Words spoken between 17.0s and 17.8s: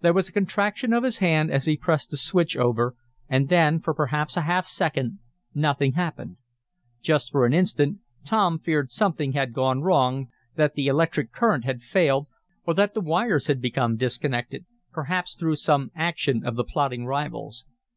rivals.